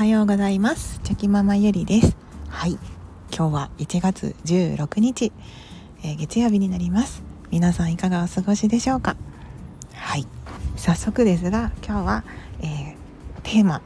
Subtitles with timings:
[0.00, 0.98] はようございます。
[1.04, 2.16] チョキママゆりです。
[2.48, 2.78] はい。
[3.36, 5.30] 今日は1月16日、
[6.02, 7.22] えー、月曜日になります。
[7.50, 9.14] 皆さんいかがお過ごしでしょうか？
[9.92, 10.26] はい。
[10.76, 12.24] 早速ですが今日は、
[12.62, 12.94] えー、
[13.42, 13.82] テーマ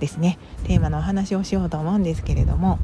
[0.00, 0.38] ですね。
[0.64, 2.78] テーマのお話をしようと思うんですけれども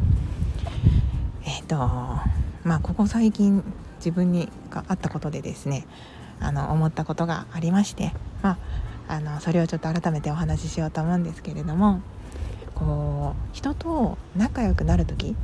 [1.46, 3.64] えっ、ー、とまあここ最近
[3.96, 5.86] 自分にがあったことでですね
[6.38, 8.12] あの思ったことがありまして
[8.42, 8.58] ま
[9.08, 12.02] ああのそれをちょっと改めてお話ししようと思うんですけれども
[12.74, 15.36] こう人と仲良くなる時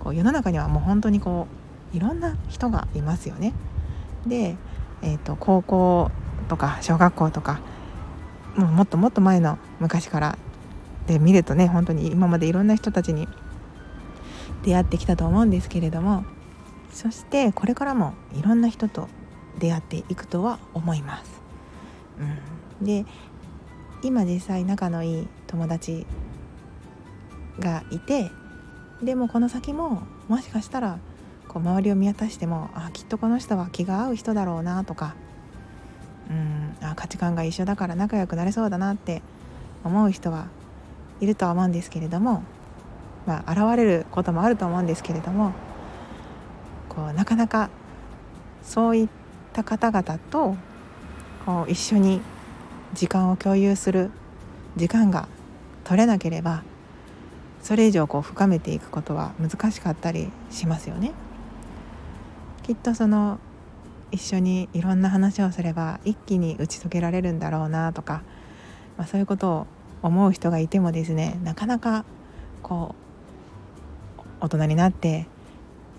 [0.00, 1.46] こう世の中にはもう本当にこ
[1.92, 3.52] ういろんな人がいますよね。
[4.26, 4.56] で、
[5.02, 6.10] えーと、高校
[6.48, 7.60] とか小学校とか
[8.56, 10.38] もうもっともっと前の昔から
[11.06, 13.28] で見るとね本当に今までいろんな人たちに
[14.64, 16.24] 出会ってきたと思うんですけれども
[16.92, 19.08] そしてこれからもいろんな人と
[19.58, 21.42] 出会っていくとは思います。
[22.80, 23.06] うん、で
[24.02, 26.06] 今実際仲のいい友達
[27.58, 28.30] がいて
[29.02, 30.98] でもこの先ももしかしたら
[31.48, 35.14] こう周りを見渡してもあきっとこの人は気が合う人だろうなとか
[36.30, 39.22] うんあ価値観が一緒だから仲良くなれそうだなって
[39.84, 40.46] 思う人は
[41.20, 42.42] いるとは思うんですけれども、
[43.26, 45.52] まあ、現れることもあると思うんですけれども
[46.88, 47.70] こうなかなか
[48.62, 49.08] そういっ
[49.52, 50.56] た方々と
[51.44, 52.20] こう一緒に
[52.94, 54.10] 時間を共有する
[54.76, 55.28] 時間が
[55.84, 56.62] 取れなければ
[57.62, 61.12] それ以上こう深めていくことは難しかったりしますよね。
[62.62, 63.38] きっとその
[64.10, 68.22] 一緒にいろんな話をすれば一気に打ち解けられるんだろうなとか、
[68.96, 69.66] まあ、そういうことを
[70.02, 72.04] 思う人がいてもですねなかなか
[72.62, 72.94] こ
[74.18, 75.26] う大人になって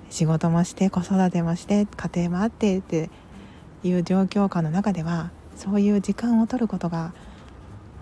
[0.09, 3.09] 仕事もして子育てもして家庭もあってって
[3.84, 7.14] いう状況下の中ではそういう時間を取ることが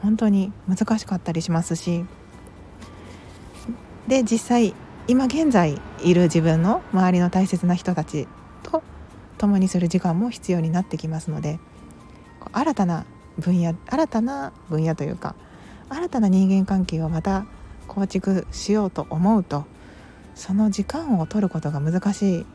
[0.02, 2.06] 本当に難しかったりしますし
[4.08, 4.74] で実際
[5.08, 8.28] 今現在いる自分の周りの大切な人たち
[8.64, 8.84] と
[9.38, 11.60] 共にする時間も必要になってきますので
[12.52, 13.06] 新たな
[13.38, 15.36] 分野新たな分野というか
[15.90, 17.46] 新たな人間関係をまた
[17.88, 19.66] 構築しようと思うと
[20.36, 22.46] その時間を取ることが難しい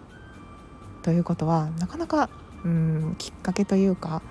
[1.02, 2.30] ということはなかなか
[2.64, 4.22] うんきっかけというか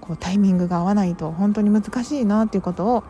[0.00, 3.04] こうタイミングが合わないと本当に難しいなということを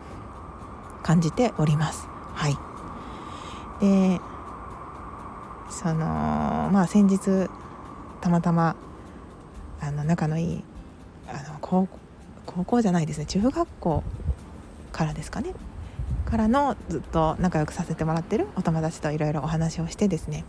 [1.01, 2.07] 感じております。
[2.33, 2.68] はい
[3.79, 4.19] で
[5.69, 7.49] そのまあ先日
[8.21, 8.75] たまたま
[9.81, 10.63] あの仲のいい
[11.27, 11.87] あの高
[12.65, 14.03] 校じゃないですね中学校
[14.91, 15.53] からですかね
[16.25, 20.45] からのずっと仲良くさせてもらってるお友達といろいろお話をしてですね。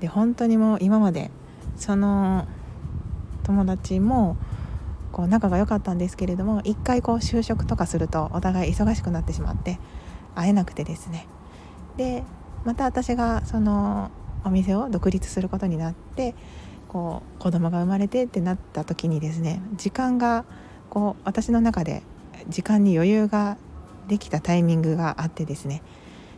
[0.00, 1.30] で本当にもう今まで
[1.76, 2.46] その
[3.42, 4.36] 友達も
[5.12, 9.78] こう仲が良かったんですけれども一回こう就職とかするとお互い忙しくなってしまって
[10.34, 11.26] 会えなくてですね。
[11.96, 12.24] で
[12.64, 14.10] また私がその
[14.44, 16.34] お店を独立することになって
[16.88, 20.44] こう子供が生まれてってなった時にですね時間が
[20.88, 22.02] こう私の中で
[22.48, 23.56] 時間に余裕が
[24.08, 25.82] できたタイミングがあってですね。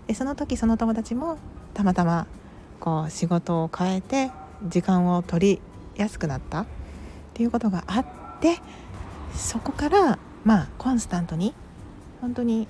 [0.07, 1.39] でその時その友達も
[1.75, 2.27] たまたま
[2.81, 4.31] こう仕事を変えて
[4.67, 5.61] 時間を取り
[5.97, 6.63] やすくなった。
[6.63, 6.67] っ
[7.35, 8.07] ていうことがあっ
[8.41, 8.59] て
[9.35, 11.55] そこからまあコンスタントに
[12.21, 12.69] 本当に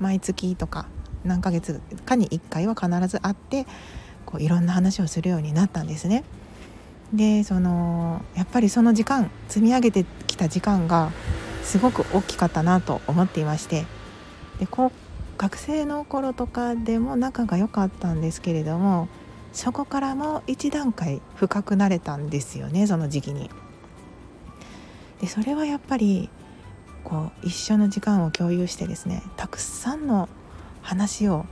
[0.00, 0.86] 毎月とか
[1.24, 3.66] 何ヶ月かに1回は必ず会って
[4.26, 6.24] こういろんな話をするようになったんですね。
[7.12, 11.10] でそのやっぱりその時間積み上げてきた時間が
[11.62, 13.84] すごく大きかったなと思っていまして
[14.58, 14.92] でこう
[15.36, 19.08] 学生の頃とかでも仲が良かったんですけれども
[19.52, 23.50] そこからも一段階深くなれたんですよねその時期に。
[25.20, 26.30] でそれはやっぱり
[27.04, 30.28] こう一緒の時間を共有してですねたくさんの
[30.92, 31.46] 話を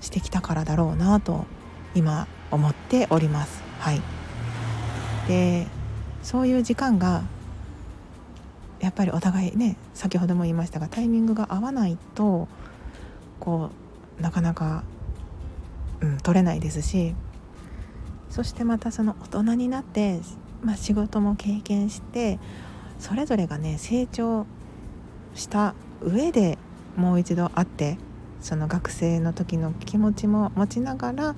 [0.00, 1.44] してきたからだろうなと
[1.94, 3.62] 今思っております。
[3.80, 4.00] はい、
[5.28, 5.66] で
[6.22, 7.22] そういう時間が
[8.80, 12.48] やっぱりお互いね先ほども言いましたがタイミングが合わないと
[13.40, 13.70] こ
[14.18, 14.84] うなかなか、
[16.00, 17.14] うん、取れないですし
[18.30, 20.20] そしてまたその大人になって、
[20.62, 22.38] まあ、仕事も経験して
[22.98, 24.46] それぞれがね成長
[25.34, 26.56] した上で
[26.96, 27.98] もう一度会って
[28.40, 31.34] その学生の時の気持ちも持ちながら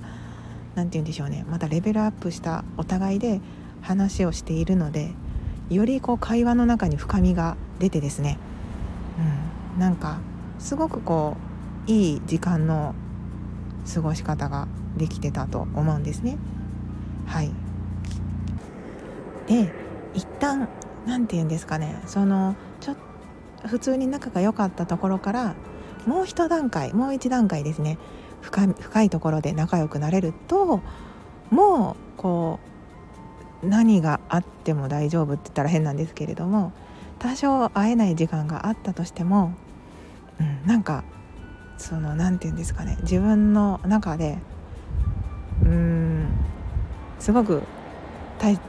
[0.75, 1.45] 何て言うんでしょうね。
[1.49, 3.41] またレベルアップしたお互いで
[3.81, 5.13] 話をしているので
[5.69, 8.37] よりこう会話の中に深みが出てですね、
[9.73, 10.19] うん、なんか
[10.59, 11.37] すごくこ
[11.87, 12.93] ういい時間の
[13.91, 14.67] 過ごし方が
[14.97, 16.37] できてたと思うんですね。
[17.25, 17.51] はい。
[19.47, 19.71] で
[20.13, 20.67] 一旦
[21.05, 22.01] 何て言うんですかね。
[22.05, 22.95] そのちょ
[23.65, 25.55] 普通に仲が良かったところから
[26.05, 27.97] もう一段階もう一段階ですね
[28.41, 30.81] 深いところで仲良くなれると
[31.49, 32.59] もうこ
[33.63, 36.71] う何があっても大丈夫って言ったら変なんですけれども
[37.19, 39.53] 多少会えない時間があったとしても、
[40.39, 41.03] うん、なんか
[41.77, 44.39] その何て言うんですかね自分の中で
[45.63, 46.27] うん
[47.19, 47.61] すごく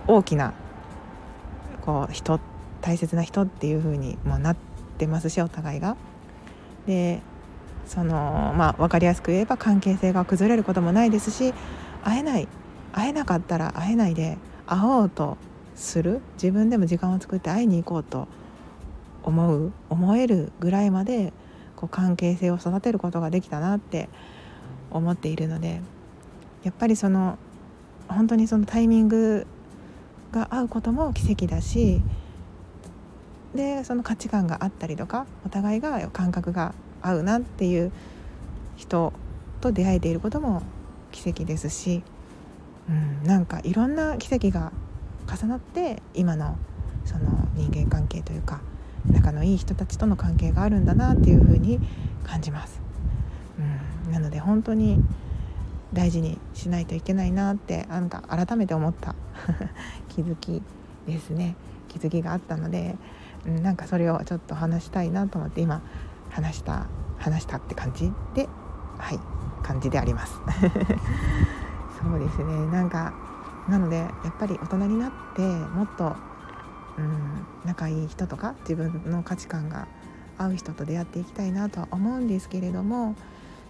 [0.07, 0.53] 大きな
[1.81, 2.39] こう人
[2.83, 4.57] 大切な人っていう風にもなっ
[4.99, 5.97] てますしお互いが。
[6.87, 7.21] で
[7.87, 11.53] そのまあ分かりやすく言えば関係性が崩れることもないですし
[12.05, 12.49] 会えない
[12.93, 15.37] 会えなかったら会えないで会おうと
[15.75, 18.29] する自分でも時間を作って会いに行こうと
[19.23, 21.33] 思う思えるぐらいまで
[21.77, 24.09] こう関係性を育てることができたなって
[24.91, 25.81] 思っているので
[26.63, 27.39] やっぱりその
[28.09, 29.47] 本当にそのタイミング
[30.33, 32.01] が合うことも奇跡だし
[33.55, 37.93] でその価値観があったりとかお互いが感覚が合うなっていう
[38.77, 39.13] 人
[39.61, 40.63] と出会えていることも
[41.11, 42.03] 奇跡ですし、
[42.89, 44.73] うん、なんかいろんな奇跡が
[45.27, 46.57] 重なって今の
[47.05, 48.61] その人間関係というか
[49.07, 51.81] 仲のいい人たちとの関係があるんだなっていうふうに
[52.25, 52.81] 感じます。
[54.07, 55.03] うん、なので本当に
[55.93, 59.15] 大事にしないといけないなってなんか改めて思った
[60.09, 60.63] 気づき
[61.07, 61.57] ですね
[61.89, 62.97] 気づきがあったので、
[63.45, 65.83] なんかそれをちょっと話したいなと思って今
[66.31, 66.87] 話した
[67.19, 68.49] 話したって感じで
[68.99, 69.19] はい
[69.63, 70.41] 感じであります。
[72.03, 72.67] そうですね。
[72.67, 73.13] なんか
[73.69, 76.17] なのでやっぱり大人になってもっと
[76.99, 79.87] うん仲いい人とか自分の価値観が
[80.39, 83.15] 合う人と出会っていきたいなとは思うんですけれども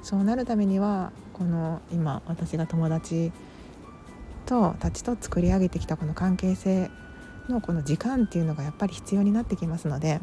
[0.02, 3.32] そうなるためにはこの今私が友達
[4.46, 6.90] とたちと作り上げてきたこの関係性
[7.48, 10.20] のこの時間っていうのがやっぱり必要になってきますので、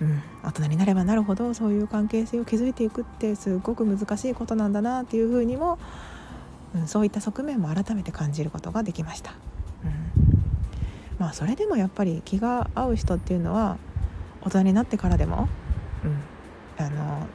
[0.00, 5.78] うん、大人になればなるほどそういう関係性を築いていくってすごく難しいことなんだなっていうふうにも、
[6.74, 9.34] うん、そういった側面も改めて感じることができました。
[9.84, 10.36] うん
[11.18, 13.78] まあそれでもやっぱり気が合う人っていうのは
[14.42, 15.48] 大人になってからでも、
[16.04, 17.26] うん、あの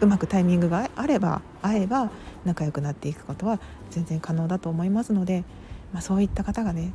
[0.00, 2.10] うまくタイミングがあれば会えば
[2.44, 3.60] 仲良くなっていくことは
[3.90, 5.44] 全然可能だと思いますので、
[5.92, 6.92] まあ、そういった方がね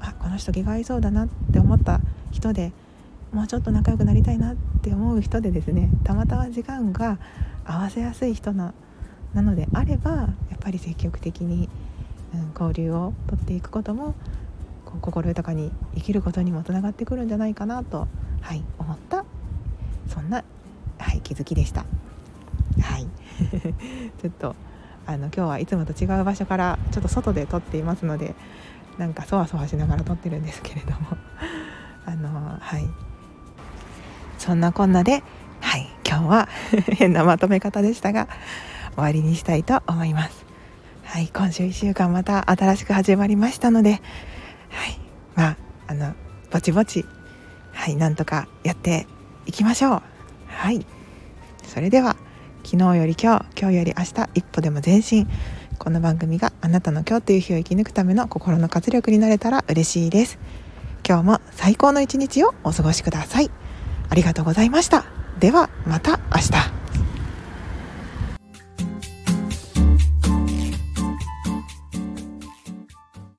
[0.00, 2.00] あこの人気が合いそうだなって思った
[2.30, 2.72] 人で
[3.32, 7.18] もうちょっと仲良くなりたいなって思う人でですねたまたま時間が
[7.64, 8.74] 合わせやすい人な
[9.34, 10.26] なのであればや
[10.56, 11.68] っぱり積極的に、
[12.34, 14.14] うん、交流をとっていくことも
[14.84, 18.08] こう心豊かに生きることにもつながってくるんじゃないかなと、
[18.40, 19.24] はい、思った
[20.08, 20.42] そんな、
[20.98, 21.84] はい、気づきでした。
[22.80, 23.06] はい
[24.20, 24.54] ちょっと
[25.06, 28.34] あの今日はいつもと違う場所からちょっと外で撮っていますので
[29.00, 31.16] なんかそわそわしながら撮ってるんですけれども。
[32.04, 32.86] あのはい。
[34.38, 35.22] そんなこんなで
[35.60, 36.48] はい今日は
[36.98, 38.28] 変なまとめ方でしたが
[38.94, 40.44] 終わりにしたいと思います。
[41.04, 44.02] はい今週1週間また新しく始まりましたので
[44.68, 45.00] はい
[45.34, 45.56] まあ
[45.88, 46.14] あの
[46.50, 47.06] ぼちぼち
[47.72, 49.06] はいなんとかやって
[49.46, 50.02] いきましょう。
[50.46, 50.84] はい。
[51.66, 52.16] それでは
[52.64, 55.26] 昨日より今日今日より明日一歩でも前進。
[55.80, 60.38] この番組があなたの今日という日を生き抜くための心の活力になれたら嬉しいです。
[61.08, 63.50] 今日も最高の一日をお過ごしください。
[64.10, 65.06] ありがとうございました。
[65.38, 66.79] ではまた明日。